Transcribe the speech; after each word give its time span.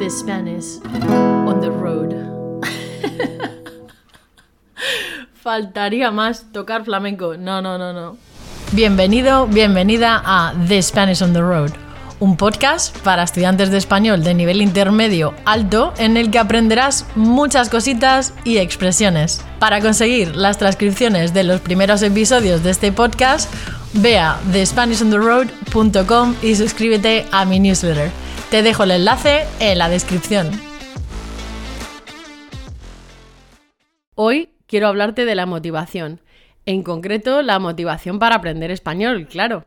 The 0.00 0.08
Spanish 0.08 0.80
on 1.46 1.60
the 1.60 1.68
road. 1.68 2.14
Faltaría 5.34 6.10
más 6.10 6.46
tocar 6.52 6.86
flamenco. 6.86 7.36
No, 7.36 7.60
no, 7.60 7.76
no, 7.76 7.92
no. 7.92 8.16
Bienvenido, 8.72 9.46
bienvenida 9.46 10.22
a 10.24 10.54
The 10.68 10.82
Spanish 10.82 11.20
on 11.20 11.34
the 11.34 11.42
Road, 11.42 11.72
un 12.18 12.38
podcast 12.38 12.96
para 13.00 13.24
estudiantes 13.24 13.70
de 13.70 13.76
español 13.76 14.24
de 14.24 14.32
nivel 14.32 14.62
intermedio 14.62 15.34
alto 15.44 15.92
en 15.98 16.16
el 16.16 16.30
que 16.30 16.38
aprenderás 16.38 17.04
muchas 17.14 17.68
cositas 17.68 18.32
y 18.44 18.56
expresiones. 18.56 19.44
Para 19.58 19.82
conseguir 19.82 20.34
las 20.34 20.56
transcripciones 20.56 21.34
de 21.34 21.44
los 21.44 21.60
primeros 21.60 22.00
episodios 22.00 22.62
de 22.62 22.70
este 22.70 22.90
podcast, 22.90 23.52
ve 23.92 24.18
a 24.18 24.40
thespanishontheroad.com 24.50 26.36
y 26.40 26.54
suscríbete 26.54 27.26
a 27.32 27.44
mi 27.44 27.60
newsletter. 27.60 28.10
Te 28.50 28.64
dejo 28.64 28.82
el 28.82 28.90
enlace 28.90 29.44
en 29.60 29.78
la 29.78 29.88
descripción. 29.88 30.50
Hoy 34.16 34.48
quiero 34.66 34.88
hablarte 34.88 35.24
de 35.24 35.36
la 35.36 35.46
motivación. 35.46 36.20
En 36.66 36.82
concreto, 36.82 37.42
la 37.42 37.60
motivación 37.60 38.18
para 38.18 38.34
aprender 38.34 38.72
español, 38.72 39.28
claro. 39.28 39.66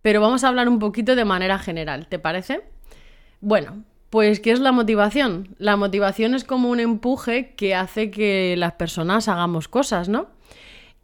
Pero 0.00 0.22
vamos 0.22 0.42
a 0.42 0.48
hablar 0.48 0.70
un 0.70 0.78
poquito 0.78 1.16
de 1.16 1.26
manera 1.26 1.58
general, 1.58 2.06
¿te 2.06 2.18
parece? 2.18 2.62
Bueno, 3.42 3.84
pues 4.08 4.40
¿qué 4.40 4.52
es 4.52 4.60
la 4.60 4.72
motivación? 4.72 5.54
La 5.58 5.76
motivación 5.76 6.34
es 6.34 6.44
como 6.44 6.70
un 6.70 6.80
empuje 6.80 7.52
que 7.56 7.74
hace 7.74 8.10
que 8.10 8.54
las 8.56 8.72
personas 8.72 9.28
hagamos 9.28 9.68
cosas, 9.68 10.08
¿no? 10.08 10.28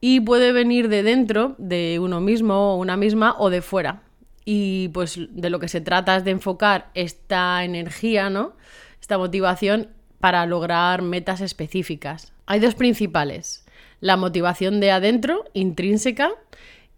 Y 0.00 0.20
puede 0.20 0.52
venir 0.52 0.88
de 0.88 1.02
dentro, 1.02 1.54
de 1.58 1.98
uno 2.00 2.22
mismo 2.22 2.72
o 2.72 2.76
una 2.78 2.96
misma, 2.96 3.36
o 3.38 3.50
de 3.50 3.60
fuera. 3.60 4.04
Y 4.44 4.88
pues 4.88 5.18
de 5.30 5.50
lo 5.50 5.58
que 5.58 5.68
se 5.68 5.80
trata 5.80 6.16
es 6.16 6.24
de 6.24 6.30
enfocar 6.30 6.90
esta 6.94 7.64
energía, 7.64 8.30
¿no? 8.30 8.54
Esta 9.00 9.18
motivación 9.18 9.88
para 10.18 10.46
lograr 10.46 11.02
metas 11.02 11.40
específicas. 11.40 12.32
Hay 12.46 12.60
dos 12.60 12.74
principales. 12.74 13.64
La 14.00 14.16
motivación 14.16 14.80
de 14.80 14.90
adentro, 14.90 15.44
intrínseca, 15.52 16.30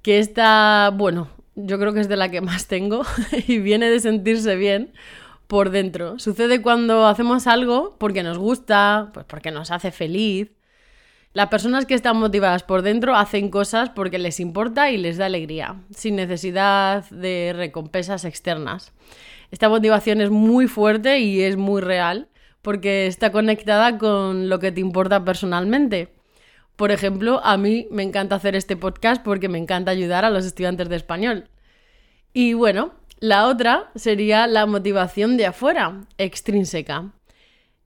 que 0.03 0.19
está, 0.19 0.91
bueno, 0.95 1.29
yo 1.55 1.79
creo 1.79 1.93
que 1.93 2.01
es 2.01 2.09
de 2.09 2.17
la 2.17 2.31
que 2.31 2.41
más 2.41 2.67
tengo 2.67 3.03
y 3.47 3.59
viene 3.59 3.91
de 3.91 4.01
sentirse 4.01 4.57
bien 4.57 4.93
por 5.47 5.71
dentro. 5.71 6.19
Sucede 6.19 6.63
cuando 6.63 7.07
hacemos 7.07 7.47
algo 7.47 7.97
porque 7.99 8.23
nos 8.23 8.39
gusta, 8.39 9.11
pues 9.13 9.27
porque 9.27 9.51
nos 9.51 9.71
hace 9.71 9.91
feliz. 9.91 10.51
Las 11.35 11.49
personas 11.49 11.87
que 11.87 11.95
están 11.95 12.19
motivadas 12.19 12.63
por 12.63 12.83
dentro 12.83 13.17
hacen 13.17 13.49
cosas 13.49 13.89
porque 13.89 14.19
les 14.19 14.39
importa 14.39 14.91
y 14.91 14.99
les 14.99 15.17
da 15.17 15.27
alegría, 15.27 15.77
sin 15.91 16.17
necesidad 16.17 17.09
de 17.09 17.55
recompensas 17.57 18.27
externas. 18.27 18.93
Esta 19.51 19.71
motivación 19.71 20.21
es 20.21 20.31
muy 20.31 20.67
fuerte 20.67 21.21
y 21.21 21.41
es 21.43 21.57
muy 21.57 21.81
real 21.81 22.29
porque 22.61 23.07
está 23.07 23.33
conectada 23.33 23.97
con 23.97 24.51
lo 24.51 24.59
que 24.59 24.73
te 24.73 24.81
importa 24.81 25.25
personalmente. 25.25 26.09
Por 26.77 26.91
ejemplo, 26.91 27.41
a 27.45 27.57
mí 27.57 27.87
me 27.91 28.03
encanta 28.03 28.37
hacer 28.37 28.55
este 28.55 28.77
podcast 28.77 29.23
porque 29.23 29.49
me 29.49 29.59
encanta 29.59 29.91
ayudar 29.91 30.27
a 30.27 30.31
los 30.31 30.45
estudiantes 30.45 30.91
de 30.91 30.97
español. 30.97 31.49
Y 32.35 32.53
bueno, 32.53 32.93
la 33.21 33.47
otra 33.47 33.91
sería 33.95 34.47
la 34.47 34.67
motivación 34.67 35.37
de 35.37 35.47
afuera, 35.47 36.05
extrínseca. 36.19 37.13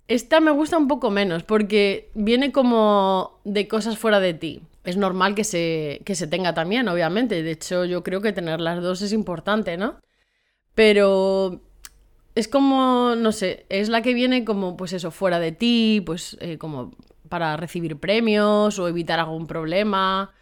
Esta 0.09 0.41
me 0.41 0.53
gusta 0.53 0.79
un 0.79 0.87
poco 0.87 1.11
menos 1.11 1.43
porque 1.43 2.11
viene 2.15 2.53
como 2.53 3.41
de 3.45 3.67
cosas 3.67 3.99
fuera 3.99 4.21
de 4.21 4.35
ti. 4.35 4.63
Es 4.85 4.97
normal 4.97 5.35
que 5.35 5.43
se, 5.43 6.01
que 6.05 6.15
se 6.15 6.29
tenga 6.29 6.55
también, 6.55 6.89
obviamente. 6.89 7.43
De 7.43 7.51
hecho, 7.51 7.85
yo 7.85 8.05
creo 8.05 8.21
que 8.21 8.33
tener 8.33 8.61
las 8.61 8.81
dos 8.81 9.03
es 9.03 9.13
importante, 9.13 9.77
¿no? 9.77 9.97
Pero 10.77 11.61
es 12.37 12.47
como, 12.47 13.15
no 13.17 13.33
sé, 13.33 13.67
es 13.69 13.89
la 13.89 14.03
que 14.03 14.15
viene 14.15 14.45
como, 14.45 14.77
pues 14.77 14.93
eso, 14.93 15.11
fuera 15.11 15.41
de 15.41 15.51
ti, 15.51 16.03
pues 16.07 16.37
eh, 16.41 16.59
como 16.59 16.93
para 17.29 17.57
recibir 17.57 17.98
premios 17.98 18.79
o 18.79 18.87
evitar 18.87 19.19
algún 19.19 19.48
problema. 19.48 20.33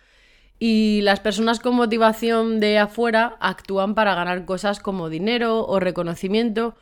Y 0.59 1.01
las 1.03 1.21
personas 1.21 1.61
con 1.61 1.75
motivación 1.75 2.61
de 2.61 2.79
afuera 2.79 3.37
actúan 3.41 3.95
para 3.95 4.15
ganar 4.15 4.45
cosas 4.45 4.81
como 4.81 5.09
dinero 5.09 5.67
o 5.67 5.81
reconocimiento 5.81 6.75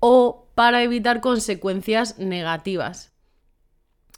o 0.00 0.47
para 0.58 0.82
evitar 0.82 1.20
consecuencias 1.20 2.18
negativas. 2.18 3.12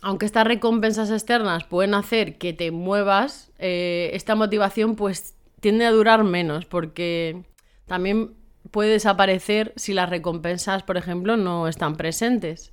Aunque 0.00 0.24
estas 0.24 0.46
recompensas 0.46 1.10
externas 1.10 1.64
pueden 1.64 1.92
hacer 1.92 2.38
que 2.38 2.54
te 2.54 2.70
muevas, 2.70 3.52
eh, 3.58 4.08
esta 4.14 4.36
motivación 4.36 4.96
pues 4.96 5.34
tiende 5.60 5.84
a 5.84 5.90
durar 5.90 6.24
menos 6.24 6.64
porque 6.64 7.44
también 7.84 8.32
puede 8.70 8.88
desaparecer 8.88 9.74
si 9.76 9.92
las 9.92 10.08
recompensas, 10.08 10.82
por 10.82 10.96
ejemplo, 10.96 11.36
no 11.36 11.68
están 11.68 11.98
presentes. 11.98 12.72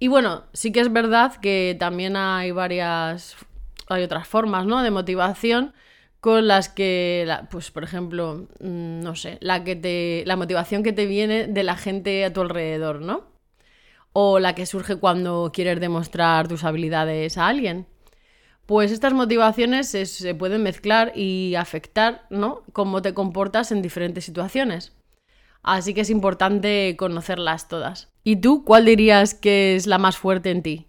Y 0.00 0.08
bueno, 0.08 0.42
sí 0.52 0.72
que 0.72 0.80
es 0.80 0.92
verdad 0.92 1.36
que 1.36 1.76
también 1.78 2.16
hay 2.16 2.50
varias, 2.50 3.36
hay 3.86 4.02
otras 4.02 4.26
formas, 4.26 4.66
¿no? 4.66 4.82
De 4.82 4.90
motivación 4.90 5.74
con 6.20 6.48
las 6.48 6.68
que, 6.68 7.28
pues 7.50 7.70
por 7.70 7.84
ejemplo, 7.84 8.48
mm, 8.60 9.00
no 9.00 9.14
sé, 9.14 9.38
la, 9.40 9.64
que 9.64 9.76
te, 9.76 10.24
la 10.26 10.36
motivación 10.36 10.82
que 10.82 10.92
te 10.92 11.06
viene 11.06 11.46
de 11.46 11.62
la 11.62 11.76
gente 11.76 12.24
a 12.24 12.32
tu 12.32 12.40
alrededor, 12.40 13.00
¿no? 13.00 13.24
O 14.12 14.38
la 14.40 14.54
que 14.54 14.66
surge 14.66 14.96
cuando 14.96 15.50
quieres 15.52 15.80
demostrar 15.80 16.48
tus 16.48 16.64
habilidades 16.64 17.38
a 17.38 17.46
alguien. 17.46 17.86
Pues 18.66 18.92
estas 18.92 19.14
motivaciones 19.14 19.88
se, 19.88 20.06
se 20.06 20.34
pueden 20.34 20.62
mezclar 20.62 21.12
y 21.16 21.54
afectar, 21.54 22.26
¿no? 22.30 22.64
Cómo 22.72 23.00
te 23.00 23.14
comportas 23.14 23.72
en 23.72 23.80
diferentes 23.82 24.24
situaciones. 24.24 24.92
Así 25.62 25.94
que 25.94 26.02
es 26.02 26.10
importante 26.10 26.96
conocerlas 26.98 27.68
todas. 27.68 28.08
¿Y 28.24 28.36
tú 28.36 28.64
cuál 28.64 28.84
dirías 28.84 29.34
que 29.34 29.76
es 29.76 29.86
la 29.86 29.98
más 29.98 30.16
fuerte 30.16 30.50
en 30.50 30.62
ti? 30.62 30.88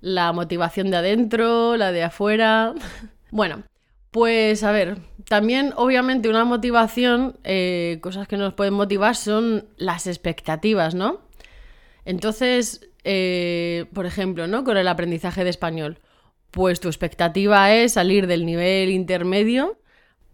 ¿La 0.00 0.32
motivación 0.32 0.90
de 0.90 0.96
adentro? 0.98 1.76
¿La 1.76 1.92
de 1.92 2.02
afuera? 2.04 2.74
bueno, 3.30 3.64
pues 4.10 4.64
a 4.64 4.72
ver, 4.72 4.98
también 5.28 5.72
obviamente 5.76 6.28
una 6.28 6.44
motivación, 6.44 7.38
eh, 7.44 7.98
cosas 8.02 8.26
que 8.26 8.36
nos 8.36 8.54
pueden 8.54 8.74
motivar 8.74 9.14
son 9.14 9.68
las 9.76 10.06
expectativas, 10.06 10.94
¿no? 10.94 11.20
Entonces, 12.04 12.90
eh, 13.04 13.86
por 13.94 14.06
ejemplo, 14.06 14.46
¿no? 14.46 14.64
Con 14.64 14.76
el 14.76 14.88
aprendizaje 14.88 15.44
de 15.44 15.50
español, 15.50 15.98
pues 16.50 16.80
tu 16.80 16.88
expectativa 16.88 17.72
es 17.72 17.92
salir 17.92 18.26
del 18.26 18.44
nivel 18.46 18.90
intermedio 18.90 19.78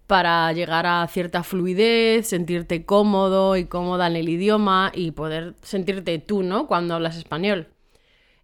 para 0.06 0.53
llegar 0.53 0.87
a 0.87 1.06
cierta 1.08 1.43
fluidez, 1.43 2.28
sentirte 2.28 2.84
cómodo 2.87 3.56
y 3.56 3.66
cómoda 3.66 4.06
en 4.06 4.16
el 4.16 4.28
idioma 4.28 4.93
y 4.94 5.10
poder 5.10 5.54
sentirte 5.62 6.19
tú, 6.19 6.43
¿no? 6.43 6.66
Cuando 6.66 6.94
hablas 6.94 7.16
español. 7.16 7.69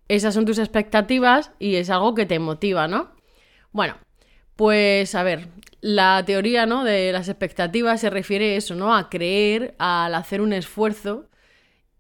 Esas 0.09 0.34
son 0.34 0.44
tus 0.44 0.59
expectativas 0.59 1.53
y 1.59 1.76
es 1.76 1.88
algo 1.88 2.14
que 2.14 2.26
te 2.26 2.38
motiva, 2.38 2.88
¿no? 2.88 3.12
Bueno, 3.72 3.97
pues 4.56 5.14
a 5.14 5.22
ver, 5.22 5.48
la 5.80 6.22
teoría 6.24 6.66
¿no? 6.66 6.84
de 6.84 7.12
las 7.12 7.28
expectativas 7.28 8.00
se 8.00 8.10
refiere 8.10 8.54
a 8.54 8.56
eso, 8.56 8.74
¿no? 8.74 8.94
A 8.94 9.10
creer, 9.10 9.74
al 9.78 10.14
hacer 10.14 10.40
un 10.40 10.52
esfuerzo 10.52 11.28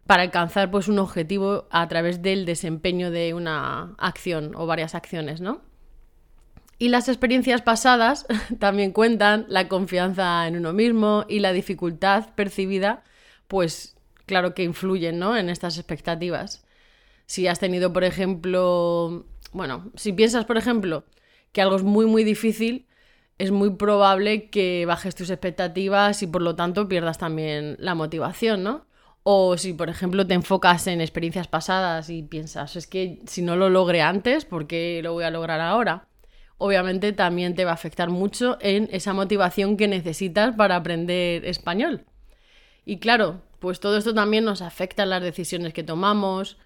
para 0.06 0.22
alcanzar 0.22 0.70
pues, 0.70 0.88
un 0.88 0.98
objetivo 0.98 1.66
a 1.70 1.88
través 1.88 2.22
del 2.22 2.44
desempeño 2.44 3.10
de 3.10 3.34
una 3.34 3.94
acción 3.98 4.52
o 4.54 4.66
varias 4.66 4.94
acciones, 4.94 5.40
¿no? 5.40 5.62
Y 6.78 6.88
las 6.88 7.08
experiencias 7.08 7.62
pasadas 7.62 8.26
también 8.58 8.92
cuentan 8.92 9.46
la 9.48 9.68
confianza 9.68 10.46
en 10.48 10.56
uno 10.56 10.72
mismo 10.72 11.24
y 11.28 11.38
la 11.38 11.52
dificultad 11.52 12.34
percibida, 12.34 13.04
pues 13.46 13.96
claro 14.26 14.54
que 14.54 14.64
influyen 14.64 15.18
¿no? 15.18 15.36
en 15.36 15.48
estas 15.48 15.78
expectativas. 15.78 16.64
Si 17.26 17.46
has 17.46 17.60
tenido, 17.60 17.92
por 17.92 18.02
ejemplo, 18.02 19.26
bueno, 19.52 19.92
si 19.94 20.12
piensas, 20.12 20.44
por 20.44 20.56
ejemplo, 20.56 21.04
que 21.52 21.62
algo 21.62 21.76
es 21.76 21.82
muy, 21.82 22.06
muy 22.06 22.24
difícil, 22.24 22.86
es 23.38 23.50
muy 23.50 23.70
probable 23.70 24.50
que 24.50 24.84
bajes 24.86 25.14
tus 25.14 25.30
expectativas 25.30 26.22
y 26.22 26.26
por 26.26 26.42
lo 26.42 26.54
tanto 26.56 26.88
pierdas 26.88 27.18
también 27.18 27.76
la 27.78 27.94
motivación, 27.94 28.62
¿no? 28.62 28.86
O 29.24 29.56
si, 29.56 29.72
por 29.72 29.88
ejemplo, 29.88 30.26
te 30.26 30.34
enfocas 30.34 30.86
en 30.88 31.00
experiencias 31.00 31.46
pasadas 31.48 32.10
y 32.10 32.22
piensas, 32.22 32.76
es 32.76 32.86
que 32.86 33.20
si 33.26 33.42
no 33.42 33.56
lo 33.56 33.70
logré 33.70 34.02
antes, 34.02 34.44
¿por 34.44 34.66
qué 34.66 35.00
lo 35.02 35.12
voy 35.12 35.24
a 35.24 35.30
lograr 35.30 35.60
ahora? 35.60 36.08
Obviamente 36.58 37.12
también 37.12 37.54
te 37.54 37.64
va 37.64 37.72
a 37.72 37.74
afectar 37.74 38.10
mucho 38.10 38.56
en 38.60 38.88
esa 38.92 39.12
motivación 39.12 39.76
que 39.76 39.88
necesitas 39.88 40.54
para 40.54 40.76
aprender 40.76 41.44
español. 41.44 42.04
Y 42.84 42.98
claro, 42.98 43.42
pues 43.58 43.80
todo 43.80 43.96
esto 43.96 44.14
también 44.14 44.44
nos 44.44 44.62
afecta 44.62 45.04
en 45.04 45.10
las 45.10 45.22
decisiones 45.22 45.72
que 45.72 45.84
tomamos. 45.84 46.58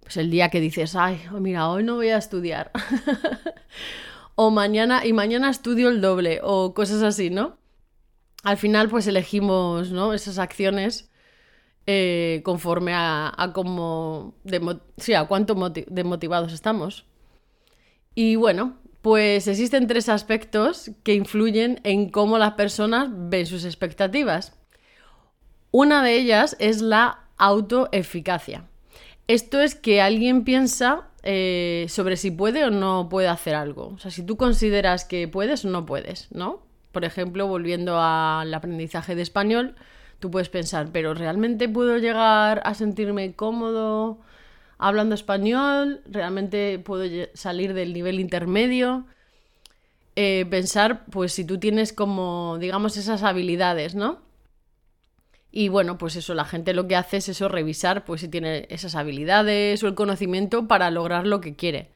Pues 0.00 0.16
el 0.16 0.30
día 0.30 0.50
que 0.50 0.60
dices, 0.60 0.96
ay, 0.96 1.20
mira, 1.40 1.68
hoy 1.68 1.82
no 1.82 1.96
voy 1.96 2.08
a 2.08 2.18
estudiar. 2.18 2.72
o 4.40 4.52
mañana 4.52 5.04
y 5.04 5.12
mañana 5.12 5.50
estudio 5.50 5.88
el 5.88 6.00
doble 6.00 6.38
o 6.44 6.72
cosas 6.72 7.02
así, 7.02 7.28
¿no? 7.28 7.58
Al 8.44 8.56
final 8.56 8.88
pues 8.88 9.08
elegimos 9.08 9.90
¿no? 9.90 10.12
esas 10.14 10.38
acciones 10.38 11.10
eh, 11.88 12.40
conforme 12.44 12.94
a, 12.94 13.34
a 13.36 13.52
cómo, 13.52 14.36
a 15.16 15.24
cuánto 15.26 15.56
motivados 15.56 16.52
estamos. 16.52 17.04
Y 18.14 18.36
bueno, 18.36 18.76
pues 19.02 19.48
existen 19.48 19.88
tres 19.88 20.08
aspectos 20.08 20.92
que 21.02 21.14
influyen 21.14 21.80
en 21.82 22.08
cómo 22.08 22.38
las 22.38 22.52
personas 22.52 23.08
ven 23.10 23.44
sus 23.44 23.64
expectativas. 23.64 24.56
Una 25.72 26.00
de 26.04 26.14
ellas 26.14 26.56
es 26.60 26.80
la 26.80 27.24
autoeficacia. 27.38 28.68
Esto 29.26 29.60
es 29.60 29.74
que 29.74 30.00
alguien 30.00 30.44
piensa 30.44 31.08
eh, 31.30 31.84
sobre 31.90 32.16
si 32.16 32.30
puede 32.30 32.64
o 32.64 32.70
no 32.70 33.10
puede 33.10 33.28
hacer 33.28 33.54
algo. 33.54 33.88
O 33.88 33.98
sea, 33.98 34.10
si 34.10 34.22
tú 34.22 34.38
consideras 34.38 35.04
que 35.04 35.28
puedes 35.28 35.62
o 35.66 35.68
no 35.68 35.84
puedes, 35.84 36.32
¿no? 36.32 36.62
Por 36.90 37.04
ejemplo, 37.04 37.46
volviendo 37.46 38.00
al 38.00 38.54
aprendizaje 38.54 39.14
de 39.14 39.20
español, 39.20 39.74
tú 40.20 40.30
puedes 40.30 40.48
pensar, 40.48 40.88
pero 40.90 41.12
¿realmente 41.12 41.68
puedo 41.68 41.98
llegar 41.98 42.62
a 42.64 42.72
sentirme 42.72 43.34
cómodo 43.34 44.20
hablando 44.78 45.14
español? 45.14 46.00
¿Realmente 46.06 46.78
puedo 46.78 47.04
salir 47.34 47.74
del 47.74 47.92
nivel 47.92 48.20
intermedio? 48.20 49.04
Eh, 50.16 50.46
pensar, 50.48 51.04
pues 51.10 51.34
si 51.34 51.44
tú 51.44 51.58
tienes 51.58 51.92
como, 51.92 52.56
digamos, 52.58 52.96
esas 52.96 53.22
habilidades, 53.22 53.94
¿no? 53.94 54.20
Y 55.50 55.68
bueno, 55.68 55.98
pues 55.98 56.16
eso, 56.16 56.34
la 56.34 56.44
gente 56.44 56.74
lo 56.74 56.86
que 56.86 56.96
hace 56.96 57.18
es 57.18 57.28
eso, 57.28 57.48
revisar, 57.48 58.04
pues 58.04 58.20
si 58.20 58.28
tiene 58.28 58.66
esas 58.70 58.94
habilidades 58.94 59.82
o 59.82 59.88
el 59.88 59.94
conocimiento 59.94 60.68
para 60.68 60.90
lograr 60.90 61.26
lo 61.26 61.40
que 61.40 61.56
quiere. 61.56 61.90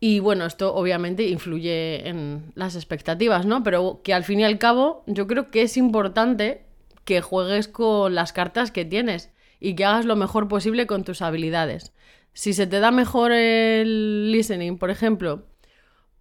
Y 0.00 0.18
bueno, 0.18 0.46
esto 0.46 0.74
obviamente 0.74 1.28
influye 1.28 2.08
en 2.08 2.52
las 2.56 2.74
expectativas, 2.74 3.46
¿no? 3.46 3.62
Pero 3.62 4.00
que 4.02 4.14
al 4.14 4.24
fin 4.24 4.40
y 4.40 4.44
al 4.44 4.58
cabo 4.58 5.04
yo 5.06 5.28
creo 5.28 5.50
que 5.50 5.62
es 5.62 5.76
importante 5.76 6.64
que 7.04 7.20
juegues 7.20 7.68
con 7.68 8.14
las 8.14 8.32
cartas 8.32 8.72
que 8.72 8.84
tienes 8.84 9.30
y 9.60 9.74
que 9.76 9.84
hagas 9.84 10.04
lo 10.04 10.16
mejor 10.16 10.48
posible 10.48 10.88
con 10.88 11.04
tus 11.04 11.22
habilidades. 11.22 11.92
Si 12.32 12.52
se 12.52 12.66
te 12.66 12.80
da 12.80 12.90
mejor 12.90 13.30
el 13.30 14.32
listening, 14.32 14.78
por 14.78 14.90
ejemplo, 14.90 15.44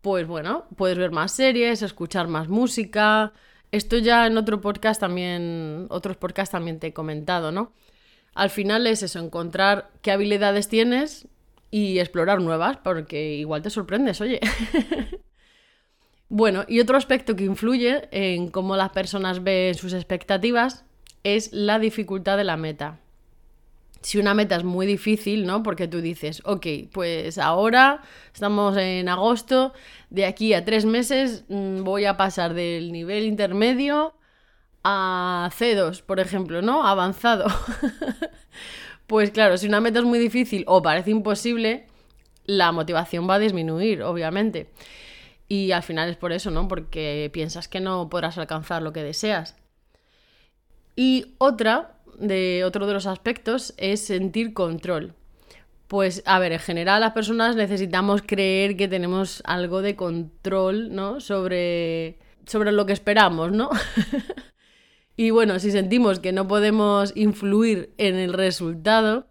pues 0.01 0.27
bueno, 0.27 0.65
puedes 0.75 0.97
ver 0.97 1.11
más 1.11 1.31
series, 1.31 1.81
escuchar 1.81 2.27
más 2.27 2.49
música. 2.49 3.33
Esto 3.71 3.97
ya 3.97 4.27
en 4.27 4.37
otro 4.37 4.59
podcast 4.59 4.99
también, 4.99 5.87
otros 5.89 6.17
podcasts 6.17 6.51
también 6.51 6.79
te 6.79 6.87
he 6.87 6.93
comentado, 6.93 7.51
¿no? 7.51 7.71
Al 8.33 8.49
final 8.49 8.87
es 8.87 9.03
eso, 9.03 9.19
encontrar 9.19 9.89
qué 10.01 10.11
habilidades 10.11 10.67
tienes 10.67 11.27
y 11.69 11.99
explorar 11.99 12.41
nuevas, 12.41 12.77
porque 12.77 13.35
igual 13.35 13.61
te 13.61 13.69
sorprendes, 13.69 14.19
oye. 14.21 14.39
bueno, 16.29 16.65
y 16.67 16.79
otro 16.79 16.97
aspecto 16.97 17.35
que 17.35 17.45
influye 17.45 18.09
en 18.11 18.49
cómo 18.49 18.75
las 18.75 18.91
personas 18.91 19.43
ven 19.43 19.75
sus 19.75 19.93
expectativas 19.93 20.83
es 21.23 21.53
la 21.53 21.79
dificultad 21.79 22.37
de 22.37 22.43
la 22.43 22.57
meta 22.57 22.99
si 24.01 24.17
una 24.17 24.33
meta 24.33 24.55
es 24.55 24.63
muy 24.63 24.85
difícil, 24.85 25.45
¿no? 25.45 25.63
Porque 25.63 25.87
tú 25.87 26.01
dices, 26.01 26.41
ok, 26.45 26.65
pues 26.91 27.37
ahora 27.37 28.01
estamos 28.33 28.77
en 28.77 29.09
agosto, 29.09 29.73
de 30.09 30.25
aquí 30.25 30.53
a 30.53 30.65
tres 30.65 30.85
meses 30.85 31.45
mm, 31.49 31.83
voy 31.83 32.05
a 32.05 32.17
pasar 32.17 32.53
del 32.53 32.91
nivel 32.91 33.25
intermedio 33.25 34.15
a 34.83 35.49
C2, 35.57 36.01
por 36.01 36.19
ejemplo, 36.19 36.61
¿no? 36.61 36.85
Avanzado. 36.85 37.45
pues 39.07 39.31
claro, 39.31 39.57
si 39.57 39.67
una 39.67 39.81
meta 39.81 39.99
es 39.99 40.05
muy 40.05 40.19
difícil 40.19 40.63
o 40.67 40.81
parece 40.81 41.11
imposible, 41.11 41.87
la 42.45 42.71
motivación 42.71 43.29
va 43.29 43.35
a 43.35 43.39
disminuir, 43.39 44.01
obviamente. 44.03 44.69
Y 45.47 45.73
al 45.73 45.83
final 45.83 46.09
es 46.09 46.17
por 46.17 46.31
eso, 46.31 46.49
¿no? 46.49 46.67
Porque 46.67 47.29
piensas 47.33 47.67
que 47.67 47.79
no 47.81 48.09
podrás 48.09 48.37
alcanzar 48.37 48.81
lo 48.81 48.93
que 48.93 49.03
deseas. 49.03 49.55
Y 50.95 51.35
otra 51.37 52.00
de 52.17 52.63
otro 52.65 52.87
de 52.87 52.93
los 52.93 53.05
aspectos 53.05 53.73
es 53.77 54.05
sentir 54.05 54.53
control. 54.53 55.13
Pues, 55.87 56.23
a 56.25 56.39
ver, 56.39 56.53
en 56.53 56.59
general 56.59 57.01
las 57.01 57.11
personas 57.11 57.55
necesitamos 57.55 58.21
creer 58.25 58.77
que 58.77 58.87
tenemos 58.87 59.43
algo 59.45 59.81
de 59.81 59.95
control, 59.95 60.95
¿no? 60.95 61.19
Sobre, 61.19 62.17
sobre 62.45 62.71
lo 62.71 62.85
que 62.85 62.93
esperamos, 62.93 63.51
¿no? 63.51 63.69
y 65.17 65.31
bueno, 65.31 65.59
si 65.59 65.71
sentimos 65.71 66.19
que 66.19 66.31
no 66.31 66.47
podemos 66.47 67.11
influir 67.15 67.93
en 67.97 68.15
el 68.15 68.31
resultado, 68.31 69.27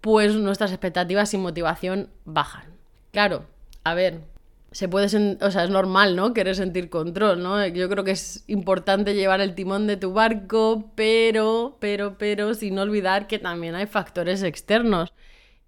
pues 0.00 0.34
nuestras 0.36 0.70
expectativas 0.70 1.34
y 1.34 1.38
motivación 1.38 2.10
bajan. 2.24 2.64
Claro, 3.10 3.46
a 3.82 3.94
ver, 3.94 4.20
se 4.70 4.88
puede, 4.88 5.06
o 5.40 5.50
sea, 5.50 5.64
es 5.64 5.70
normal, 5.70 6.14
¿no? 6.14 6.34
Querer 6.34 6.54
sentir 6.54 6.90
control, 6.90 7.42
¿no? 7.42 7.66
Yo 7.66 7.88
creo 7.88 8.04
que 8.04 8.10
es 8.12 8.44
importante 8.48 9.14
llevar 9.14 9.40
el 9.40 9.54
timón 9.54 9.86
de 9.86 9.96
tu 9.96 10.12
barco, 10.12 10.92
pero, 10.94 11.78
pero, 11.80 12.18
pero, 12.18 12.54
sin 12.54 12.78
olvidar 12.78 13.26
que 13.26 13.38
también 13.38 13.74
hay 13.74 13.86
factores 13.86 14.42
externos 14.42 15.14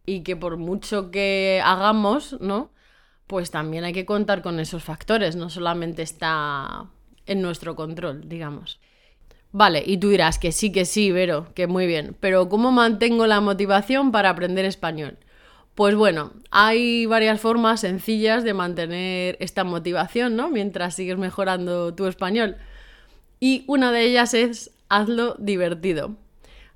y 0.04 0.22
que 0.22 0.36
por 0.36 0.58
mucho 0.58 1.10
que 1.10 1.62
hagamos, 1.64 2.38
¿no? 2.40 2.72
Pues 3.26 3.50
también 3.50 3.84
hay 3.84 3.92
que 3.92 4.06
contar 4.06 4.42
con 4.42 4.60
esos 4.60 4.84
factores, 4.84 5.36
no 5.36 5.50
solamente 5.50 6.02
está 6.02 6.86
en 7.26 7.42
nuestro 7.42 7.76
control, 7.76 8.28
digamos. 8.28 8.80
Vale, 9.52 9.82
y 9.84 9.96
tú 9.96 10.10
dirás 10.10 10.38
que 10.38 10.52
sí, 10.52 10.72
que 10.72 10.84
sí, 10.84 11.10
Vero, 11.10 11.52
que 11.54 11.66
muy 11.66 11.86
bien, 11.86 12.16
pero 12.20 12.48
¿cómo 12.48 12.70
mantengo 12.70 13.26
la 13.26 13.40
motivación 13.40 14.12
para 14.12 14.30
aprender 14.30 14.64
español? 14.64 15.18
Pues 15.80 15.94
bueno, 15.94 16.34
hay 16.50 17.06
varias 17.06 17.40
formas 17.40 17.80
sencillas 17.80 18.44
de 18.44 18.52
mantener 18.52 19.38
esta 19.40 19.64
motivación, 19.64 20.36
¿no? 20.36 20.50
Mientras 20.50 20.94
sigues 20.94 21.16
mejorando 21.16 21.94
tu 21.94 22.06
español. 22.06 22.58
Y 23.40 23.64
una 23.66 23.90
de 23.90 24.02
ellas 24.02 24.34
es 24.34 24.72
hazlo 24.90 25.36
divertido. 25.38 26.16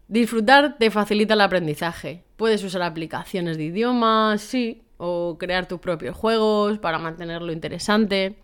Disfrutar 0.08 0.78
te 0.78 0.90
facilita 0.90 1.34
el 1.34 1.42
aprendizaje. 1.42 2.24
Puedes 2.36 2.64
usar 2.64 2.80
aplicaciones 2.80 3.58
de 3.58 3.64
idiomas, 3.64 4.40
sí, 4.40 4.80
o 4.96 5.36
crear 5.38 5.68
tus 5.68 5.80
propios 5.80 6.16
juegos 6.16 6.78
para 6.78 6.98
mantenerlo 6.98 7.52
interesante. 7.52 8.36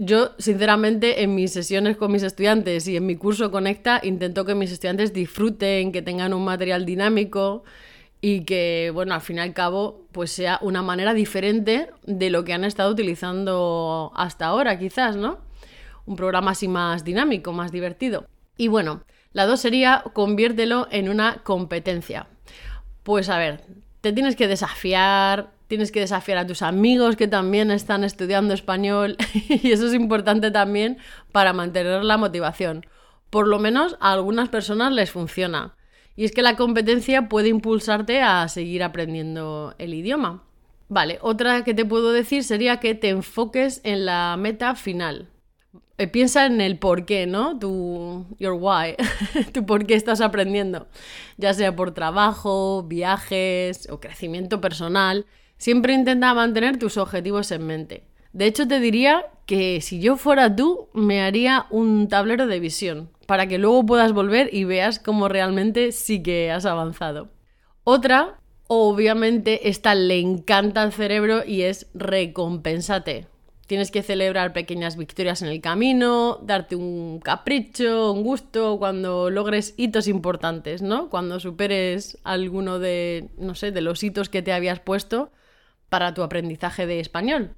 Yo, 0.00 0.32
sinceramente, 0.38 1.22
en 1.22 1.36
mis 1.36 1.52
sesiones 1.52 1.96
con 1.96 2.10
mis 2.10 2.24
estudiantes 2.24 2.88
y 2.88 2.96
en 2.96 3.06
mi 3.06 3.14
curso 3.14 3.52
Conecta, 3.52 4.00
intento 4.02 4.44
que 4.44 4.56
mis 4.56 4.72
estudiantes 4.72 5.12
disfruten, 5.12 5.92
que 5.92 6.02
tengan 6.02 6.34
un 6.34 6.44
material 6.44 6.84
dinámico 6.84 7.62
y 8.20 8.44
que, 8.44 8.90
bueno, 8.92 9.14
al 9.14 9.20
fin 9.20 9.36
y 9.36 9.40
al 9.40 9.54
cabo, 9.54 10.06
pues 10.12 10.30
sea 10.30 10.58
una 10.62 10.82
manera 10.82 11.14
diferente 11.14 11.90
de 12.04 12.30
lo 12.30 12.44
que 12.44 12.52
han 12.52 12.64
estado 12.64 12.90
utilizando 12.90 14.12
hasta 14.14 14.46
ahora, 14.46 14.78
quizás, 14.78 15.16
¿no? 15.16 15.38
Un 16.04 16.16
programa 16.16 16.50
así 16.50 16.68
más 16.68 17.04
dinámico, 17.04 17.52
más 17.52 17.72
divertido. 17.72 18.26
Y 18.56 18.68
bueno, 18.68 19.04
la 19.32 19.46
dos 19.46 19.60
sería 19.60 20.04
conviértelo 20.12 20.86
en 20.90 21.08
una 21.08 21.38
competencia. 21.44 22.26
Pues 23.04 23.30
a 23.30 23.38
ver, 23.38 23.64
te 24.00 24.12
tienes 24.12 24.36
que 24.36 24.48
desafiar, 24.48 25.52
tienes 25.66 25.92
que 25.92 26.00
desafiar 26.00 26.36
a 26.36 26.46
tus 26.46 26.62
amigos 26.62 27.16
que 27.16 27.28
también 27.28 27.70
están 27.70 28.04
estudiando 28.04 28.52
español 28.52 29.16
y 29.48 29.72
eso 29.72 29.86
es 29.86 29.94
importante 29.94 30.50
también 30.50 30.98
para 31.32 31.52
mantener 31.52 32.04
la 32.04 32.18
motivación. 32.18 32.84
Por 33.30 33.46
lo 33.46 33.58
menos 33.58 33.96
a 34.00 34.12
algunas 34.12 34.48
personas 34.48 34.92
les 34.92 35.10
funciona. 35.10 35.74
Y 36.20 36.26
es 36.26 36.32
que 36.32 36.42
la 36.42 36.54
competencia 36.54 37.30
puede 37.30 37.48
impulsarte 37.48 38.20
a 38.20 38.46
seguir 38.48 38.82
aprendiendo 38.82 39.74
el 39.78 39.94
idioma. 39.94 40.44
Vale, 40.90 41.18
otra 41.22 41.64
que 41.64 41.72
te 41.72 41.86
puedo 41.86 42.12
decir 42.12 42.44
sería 42.44 42.78
que 42.78 42.94
te 42.94 43.08
enfoques 43.08 43.80
en 43.84 44.04
la 44.04 44.36
meta 44.38 44.74
final. 44.74 45.30
Eh, 45.96 46.08
piensa 46.08 46.44
en 46.44 46.60
el 46.60 46.78
por 46.78 47.06
qué, 47.06 47.26
¿no? 47.26 47.58
Tu 47.58 48.26
your 48.38 48.52
why, 48.52 48.96
tu 49.54 49.64
por 49.64 49.86
qué 49.86 49.94
estás 49.94 50.20
aprendiendo, 50.20 50.88
ya 51.38 51.54
sea 51.54 51.74
por 51.74 51.94
trabajo, 51.94 52.82
viajes 52.82 53.88
o 53.88 53.98
crecimiento 53.98 54.60
personal. 54.60 55.24
Siempre 55.56 55.94
intenta 55.94 56.34
mantener 56.34 56.78
tus 56.78 56.98
objetivos 56.98 57.50
en 57.50 57.66
mente. 57.66 58.09
De 58.32 58.46
hecho, 58.46 58.68
te 58.68 58.80
diría 58.80 59.26
que 59.46 59.80
si 59.80 60.00
yo 60.00 60.16
fuera 60.16 60.54
tú, 60.54 60.88
me 60.94 61.22
haría 61.22 61.66
un 61.70 62.08
tablero 62.08 62.46
de 62.46 62.60
visión 62.60 63.10
para 63.26 63.46
que 63.46 63.58
luego 63.58 63.86
puedas 63.86 64.12
volver 64.12 64.50
y 64.52 64.64
veas 64.64 64.98
cómo 64.98 65.28
realmente 65.28 65.92
sí 65.92 66.22
que 66.22 66.50
has 66.50 66.66
avanzado. 66.66 67.28
Otra, 67.84 68.38
obviamente, 68.68 69.68
esta 69.68 69.94
le 69.94 70.18
encanta 70.18 70.82
al 70.82 70.92
cerebro 70.92 71.44
y 71.44 71.62
es 71.62 71.88
recompensate. 71.94 73.26
Tienes 73.66 73.92
que 73.92 74.02
celebrar 74.02 74.52
pequeñas 74.52 74.96
victorias 74.96 75.42
en 75.42 75.48
el 75.48 75.60
camino, 75.60 76.40
darte 76.42 76.74
un 76.74 77.20
capricho, 77.20 78.12
un 78.12 78.24
gusto 78.24 78.78
cuando 78.80 79.30
logres 79.30 79.74
hitos 79.76 80.08
importantes, 80.08 80.82
¿no? 80.82 81.08
Cuando 81.08 81.38
superes 81.38 82.18
alguno 82.24 82.80
de, 82.80 83.30
no 83.38 83.54
sé, 83.54 83.70
de 83.70 83.80
los 83.80 84.02
hitos 84.02 84.28
que 84.28 84.42
te 84.42 84.52
habías 84.52 84.80
puesto 84.80 85.30
para 85.88 86.14
tu 86.14 86.24
aprendizaje 86.24 86.86
de 86.86 86.98
español. 86.98 87.54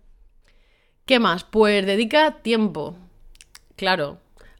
¿Qué 1.06 1.18
más? 1.18 1.42
Pues 1.44 1.85
dedica 1.85 2.42
tiempo. 2.42 2.97
Claro, 3.76 4.18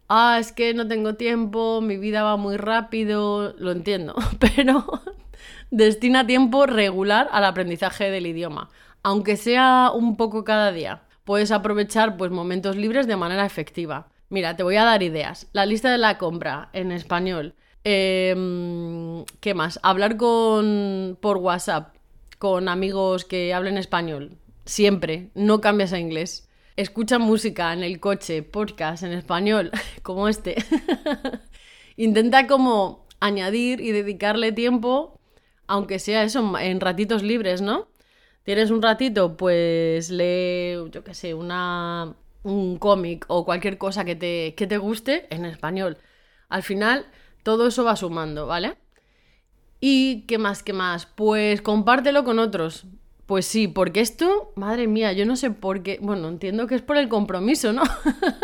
ah, 0.09 0.39
es 0.41 0.51
que 0.51 0.75
no 0.75 0.89
tengo 0.89 1.15
tiempo, 1.15 1.81
mi 1.81 1.97
vida 1.97 2.25
va 2.25 2.37
muy 2.37 2.57
rápido, 2.57 3.55
lo 3.59 3.71
entiendo, 3.71 4.17
pero 4.41 4.85
destina 5.71 6.27
tiempo 6.27 6.67
regular 6.67 7.29
al 7.31 7.45
aprendizaje 7.45 8.11
del 8.11 8.27
idioma, 8.27 8.71
aunque 9.05 9.37
sea 9.37 9.93
un 9.95 10.17
poco 10.17 10.45
cada 10.45 10.73
día. 10.73 11.03
Puedes 11.25 11.53
aprovechar 11.53 12.17
pues 12.17 12.33
momentos 12.33 12.75
libres 12.77 13.07
de 13.07 13.17
manera 13.17 13.47
efectiva. 13.47 14.09
Mira, 14.29 14.57
te 14.57 14.65
voy 14.65 14.77
a 14.77 14.85
dar 14.85 15.03
ideas. 15.05 15.47
La 15.53 15.67
lista 15.67 15.93
de 15.93 15.99
la 15.99 16.19
compra 16.19 16.71
en 16.73 16.91
español. 16.91 17.55
Em, 17.85 19.25
¿Qué 19.41 19.55
más? 19.55 19.79
Hablar 19.83 20.17
con 20.17 21.17
por 21.21 21.37
WhatsApp 21.37 21.95
con 22.39 22.69
amigos 22.69 23.25
que 23.25 23.55
hablen 23.55 23.79
español. 23.79 24.39
Siempre. 24.65 25.31
No 25.35 25.61
cambias 25.61 25.93
a 25.93 25.99
inglés. 25.99 26.49
Escucha 26.77 27.19
música 27.19 27.73
en 27.73 27.83
el 27.83 28.01
coche, 28.01 28.43
podcast 28.43 29.03
en 29.03 29.13
español, 29.13 29.71
como 30.03 30.29
este. 30.29 30.57
Intenta 31.97 32.47
como 32.47 33.07
añadir 33.21 33.81
y 33.81 33.93
dedicarle 33.93 34.53
tiempo, 34.53 35.21
aunque 35.67 35.99
sea 35.99 36.25
eso, 36.25 36.59
en 36.59 36.81
ratitos 36.81 37.23
libres, 37.23 37.61
¿no? 37.61 37.89
Tienes 38.45 38.71
un 38.71 38.83
ratito, 38.83 39.37
pues 39.37 40.11
lee, 40.11 40.75
yo 40.91 41.05
qué 41.05 41.15
sé, 41.15 41.35
una, 41.35 42.17
un 42.43 42.79
cómic 42.79 43.25
o 43.29 43.45
cualquier 43.45 43.79
cosa 43.79 44.05
que 44.05 44.17
te, 44.17 44.55
que 44.57 44.67
te 44.67 44.79
guste 44.79 45.27
en 45.31 45.45
español. 45.45 45.99
Al 46.49 46.63
final, 46.63 47.07
todo 47.43 47.69
eso 47.69 47.85
va 47.85 47.97
sumando, 47.97 48.47
¿vale? 48.47 48.77
¿Y 49.81 50.23
qué 50.23 50.39
más, 50.39 50.63
qué 50.63 50.73
más? 50.73 51.07
Pues 51.07 51.61
compártelo 51.63 52.25
con 52.25 52.39
otros. 52.39 52.87
Pues 53.33 53.47
sí, 53.47 53.67
porque 53.67 54.01
esto, 54.01 54.53
madre 54.57 54.87
mía, 54.87 55.15
yo 55.15 55.25
no 55.25 55.37
sé 55.37 55.51
por 55.51 55.83
qué, 55.83 55.99
bueno, 56.03 56.29
entiendo 56.29 56.67
que 56.67 56.75
es 56.75 56.83
por 56.83 56.99
el 56.99 57.09
compromiso, 57.09 57.73
¿no? 57.73 57.83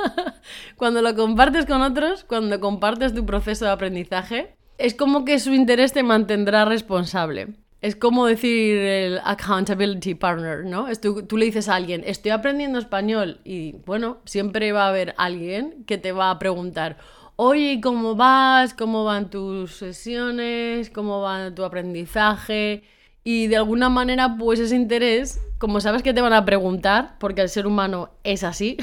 cuando 0.77 1.03
lo 1.03 1.15
compartes 1.15 1.67
con 1.67 1.83
otros, 1.83 2.25
cuando 2.25 2.59
compartes 2.59 3.13
tu 3.13 3.27
proceso 3.27 3.67
de 3.67 3.71
aprendizaje, 3.73 4.57
es 4.79 4.95
como 4.95 5.27
que 5.27 5.41
su 5.41 5.53
interés 5.53 5.93
te 5.93 6.03
mantendrá 6.03 6.65
responsable. 6.65 7.49
Es 7.83 7.97
como 7.97 8.25
decir 8.25 8.79
el 8.79 9.21
accountability 9.25 10.15
partner, 10.15 10.65
¿no? 10.65 10.87
Tú, 11.03 11.27
tú, 11.27 11.37
le 11.37 11.45
dices 11.45 11.69
a 11.69 11.75
alguien, 11.75 12.03
estoy 12.07 12.31
aprendiendo 12.31 12.79
español 12.79 13.43
y 13.45 13.73
bueno, 13.85 14.23
siempre 14.25 14.73
va 14.73 14.87
a 14.87 14.89
haber 14.89 15.15
alguien 15.19 15.85
que 15.85 15.99
te 15.99 16.13
va 16.13 16.31
a 16.31 16.39
preguntar, 16.39 16.97
oye, 17.37 17.79
¿cómo 17.83 18.15
vas? 18.15 18.73
¿Cómo 18.73 19.05
van 19.05 19.29
tus 19.29 19.71
sesiones? 19.73 20.89
¿Cómo 20.89 21.21
va 21.21 21.55
tu 21.55 21.63
aprendizaje? 21.63 22.85
Y 23.25 23.49
de 23.49 23.57
alguna 23.57 23.89
manera, 23.89 24.37
pues 24.39 24.61
ese 24.61 24.77
interés, 24.77 25.41
como 25.59 25.81
sabes 25.81 26.03
que 26.03 26.15
te 26.15 26.21
van 26.21 26.33
a 26.33 26.45
preguntar, 26.45 27.17
porque 27.19 27.43
el 27.43 27.49
ser 27.49 27.67
humano 27.67 28.11
es 28.25 28.45
así, 28.45 28.77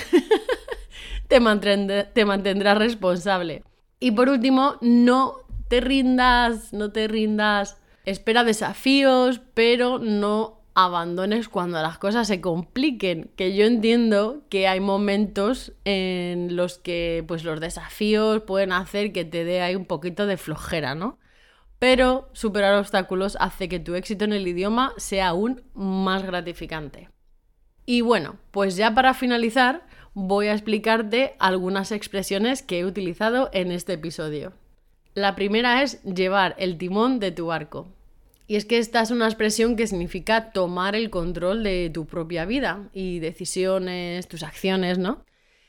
te, 1.28 1.40
te 2.14 2.26
mantendrá 2.26 2.76
responsable. 2.76 3.64
Y 4.00 4.12
por 4.12 4.30
último, 4.30 4.76
no 4.82 5.38
te 5.68 5.82
rindas, 5.82 6.74
no 6.74 6.92
te 6.92 7.08
rindas. 7.08 7.78
Espera 8.06 8.44
desafíos, 8.44 9.42
pero 9.54 10.00
no 10.00 10.62
abandones 10.76 11.48
cuando 11.48 11.82
las 11.82 11.98
cosas 11.98 12.28
se 12.28 12.42
compliquen, 12.42 13.32
que 13.38 13.56
yo 13.56 13.66
entiendo 13.66 14.42
que 14.50 14.68
hay 14.68 14.82
momentos 14.82 15.72
en 15.86 16.58
los 16.58 16.78
que 16.78 17.24
pues 17.28 17.46
los 17.46 17.62
desafíos 17.62 18.44
pueden 18.44 18.74
hacer 18.74 19.14
que 19.14 19.24
te 19.24 19.46
dé 19.46 19.62
ahí 19.62 19.76
un 19.76 19.86
poquito 19.86 20.28
de 20.28 20.36
flojera, 20.36 20.94
¿no? 20.94 21.18
Pero 21.80 22.30
superar 22.34 22.76
obstáculos 22.76 23.38
hace 23.40 23.68
que 23.68 23.80
tu 23.80 23.96
éxito 23.96 24.26
en 24.26 24.34
el 24.34 24.48
idioma 24.48 24.94
sea 24.98 25.30
aún 25.30 25.64
más 25.74 26.24
gratificante. 26.24 27.10
Y 27.86 28.02
bueno, 28.02 28.38
pues 28.52 28.76
ya 28.76 28.94
para 28.94 29.14
finalizar, 29.14 29.86
voy 30.14 30.48
a 30.48 30.54
explicarte 30.54 31.36
algunas 31.40 31.92
expresiones 31.92 32.64
que 32.64 32.80
he 32.80 32.86
utilizado 32.86 33.50
en 33.54 33.72
este 33.72 33.94
episodio. 33.94 34.54
La 35.14 35.36
primera 35.36 35.84
es 35.84 36.02
llevar 36.04 36.56
el 36.58 36.78
timón 36.78 37.20
de 37.20 37.32
tu 37.32 37.48
barco. 37.48 37.88
Y 38.48 38.56
es 38.56 38.66
que 38.66 38.78
esta 38.78 39.02
es 39.02 39.12
una 39.12 39.26
expresión 39.26 39.76
que 39.76 39.88
significa 39.88 40.52
tomar 40.52 40.96
el 40.96 41.10
control 41.10 41.64
de 41.64 41.90
tu 41.94 42.06
propia 42.06 42.46
vida 42.46 42.90
y 42.94 43.20
decisiones, 43.20 44.28
tus 44.28 44.44
acciones, 44.44 44.98
¿no? 44.98 45.24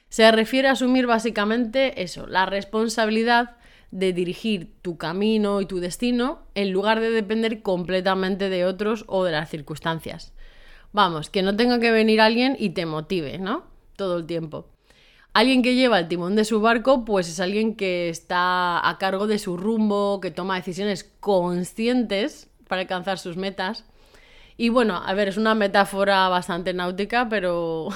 Se 0.08 0.30
refiere 0.30 0.68
a 0.68 0.72
asumir 0.72 1.06
básicamente 1.06 2.02
eso, 2.02 2.26
la 2.26 2.46
responsabilidad 2.46 3.56
de 3.98 4.12
dirigir 4.12 4.74
tu 4.82 4.98
camino 4.98 5.62
y 5.62 5.66
tu 5.66 5.80
destino 5.80 6.40
en 6.54 6.70
lugar 6.70 7.00
de 7.00 7.10
depender 7.10 7.62
completamente 7.62 8.50
de 8.50 8.66
otros 8.66 9.04
o 9.08 9.24
de 9.24 9.32
las 9.32 9.48
circunstancias. 9.48 10.34
Vamos, 10.92 11.30
que 11.30 11.42
no 11.42 11.56
tenga 11.56 11.80
que 11.80 11.90
venir 11.90 12.20
alguien 12.20 12.56
y 12.58 12.70
te 12.70 12.84
motive, 12.84 13.38
¿no? 13.38 13.64
Todo 13.96 14.18
el 14.18 14.26
tiempo. 14.26 14.68
Alguien 15.32 15.62
que 15.62 15.74
lleva 15.74 15.98
el 15.98 16.08
timón 16.08 16.36
de 16.36 16.44
su 16.44 16.60
barco, 16.60 17.06
pues 17.06 17.28
es 17.28 17.40
alguien 17.40 17.74
que 17.74 18.10
está 18.10 18.86
a 18.86 18.98
cargo 18.98 19.26
de 19.26 19.38
su 19.38 19.56
rumbo, 19.56 20.20
que 20.20 20.30
toma 20.30 20.56
decisiones 20.56 21.04
conscientes 21.20 22.50
para 22.68 22.82
alcanzar 22.82 23.18
sus 23.18 23.38
metas. 23.38 23.86
Y 24.58 24.68
bueno, 24.68 25.02
a 25.04 25.14
ver, 25.14 25.28
es 25.28 25.38
una 25.38 25.54
metáfora 25.54 26.28
bastante 26.28 26.74
náutica, 26.74 27.28
pero 27.30 27.88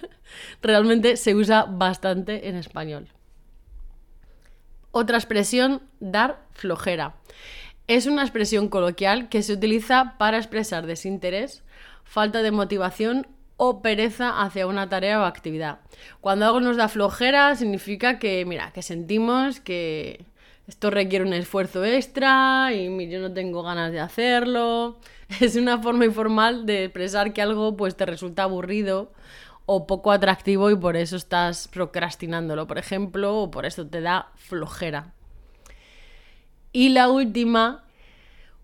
realmente 0.62 1.16
se 1.16 1.34
usa 1.34 1.64
bastante 1.64 2.48
en 2.48 2.56
español. 2.56 3.08
Otra 4.92 5.18
expresión, 5.18 5.82
dar 6.00 6.40
flojera. 6.52 7.14
Es 7.86 8.06
una 8.06 8.22
expresión 8.22 8.68
coloquial 8.68 9.28
que 9.28 9.42
se 9.42 9.52
utiliza 9.52 10.14
para 10.18 10.38
expresar 10.38 10.86
desinterés, 10.86 11.62
falta 12.04 12.42
de 12.42 12.50
motivación 12.50 13.26
o 13.56 13.82
pereza 13.82 14.42
hacia 14.42 14.66
una 14.66 14.88
tarea 14.88 15.20
o 15.20 15.24
actividad. 15.24 15.80
Cuando 16.20 16.46
algo 16.46 16.60
nos 16.60 16.76
da 16.76 16.88
flojera 16.88 17.54
significa 17.56 18.18
que, 18.18 18.44
mira, 18.46 18.72
que 18.72 18.82
sentimos 18.82 19.60
que 19.60 20.24
esto 20.66 20.90
requiere 20.90 21.24
un 21.24 21.34
esfuerzo 21.34 21.84
extra 21.84 22.72
y 22.72 23.10
yo 23.10 23.20
no 23.20 23.32
tengo 23.32 23.62
ganas 23.62 23.92
de 23.92 24.00
hacerlo. 24.00 24.98
Es 25.40 25.54
una 25.54 25.78
forma 25.78 26.04
informal 26.04 26.66
de 26.66 26.84
expresar 26.84 27.32
que 27.32 27.42
algo 27.42 27.76
pues 27.76 27.96
te 27.96 28.06
resulta 28.06 28.44
aburrido 28.44 29.12
o 29.72 29.86
poco 29.86 30.10
atractivo 30.10 30.68
y 30.68 30.74
por 30.74 30.96
eso 30.96 31.14
estás 31.14 31.68
procrastinándolo, 31.68 32.66
por 32.66 32.76
ejemplo, 32.76 33.38
o 33.38 33.52
por 33.52 33.66
eso 33.66 33.86
te 33.86 34.00
da 34.00 34.32
flojera. 34.34 35.14
Y 36.72 36.88
la 36.88 37.08
última, 37.08 37.84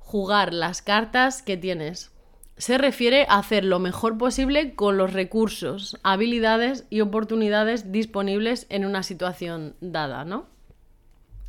jugar 0.01 0.53
las 0.53 0.83
cartas 0.83 1.43
que 1.43 1.57
tienes. 1.57 2.11
Se 2.57 2.77
refiere 2.77 3.25
a 3.29 3.39
hacer 3.39 3.65
lo 3.65 3.79
mejor 3.79 4.19
posible 4.19 4.75
con 4.75 4.97
los 4.97 5.13
recursos, 5.13 5.97
habilidades 6.03 6.87
y 6.91 7.03
oportunidades 7.03 7.93
disponibles 7.93 8.67
en 8.69 8.85
una 8.85 9.05
situación 9.05 9.77
dada, 9.81 10.25
¿no? 10.25 10.49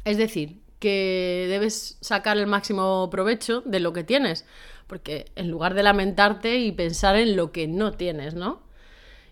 Es 0.05 0.17
decir, 0.17 0.61
que 0.77 1.47
debes 1.49 1.97
sacar 1.99 2.37
el 2.37 2.45
máximo 2.45 3.09
provecho 3.09 3.61
de 3.61 3.79
lo 3.79 3.91
que 3.91 4.03
tienes, 4.03 4.45
porque 4.85 5.31
en 5.35 5.49
lugar 5.49 5.73
de 5.73 5.81
lamentarte 5.81 6.59
y 6.59 6.71
pensar 6.71 7.15
en 7.15 7.35
lo 7.35 7.51
que 7.51 7.67
no 7.67 7.93
tienes, 7.93 8.35
¿no? 8.35 8.66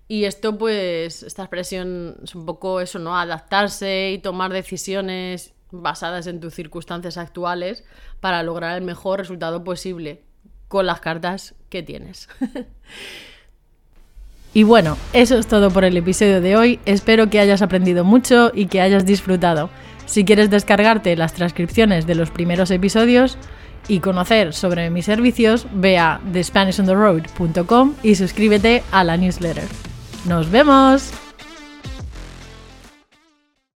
Y 0.07 0.25
esto, 0.25 0.57
pues, 0.57 1.23
esta 1.23 1.43
expresión 1.43 2.17
es 2.23 2.35
un 2.35 2.45
poco 2.45 2.79
eso, 2.79 2.99
¿no? 2.99 3.17
Adaptarse 3.17 4.11
y 4.11 4.19
tomar 4.19 4.53
decisiones 4.53 5.53
basadas 5.71 6.27
en 6.27 6.39
tus 6.39 6.53
circunstancias 6.53 7.17
actuales 7.17 7.83
para 8.19 8.43
lograr 8.43 8.77
el 8.77 8.83
mejor 8.83 9.19
resultado 9.19 9.63
posible 9.63 10.21
con 10.67 10.85
las 10.85 10.99
cartas 10.99 11.55
que 11.69 11.83
tienes. 11.83 12.29
y 14.53 14.63
bueno, 14.63 14.97
eso 15.13 15.37
es 15.37 15.47
todo 15.47 15.71
por 15.71 15.83
el 15.83 15.97
episodio 15.97 16.39
de 16.39 16.55
hoy. 16.55 16.79
Espero 16.85 17.29
que 17.29 17.39
hayas 17.39 17.63
aprendido 17.63 18.03
mucho 18.03 18.51
y 18.53 18.67
que 18.67 18.81
hayas 18.81 19.05
disfrutado. 19.05 19.69
Si 20.05 20.23
quieres 20.23 20.51
descargarte 20.51 21.15
las 21.15 21.33
transcripciones 21.33 22.05
de 22.05 22.15
los 22.15 22.29
primeros 22.29 22.69
episodios 22.69 23.39
y 23.87 23.99
conocer 23.99 24.53
sobre 24.53 24.91
mis 24.91 25.05
servicios, 25.05 25.65
ve 25.73 25.97
a 25.97 26.21
thespanishontheroad.com 26.31 27.95
y 28.03 28.15
suscríbete 28.15 28.83
a 28.91 29.03
la 29.03 29.17
newsletter. 29.17 29.94
¡Nos 30.25 30.49
vemos! 30.49 31.11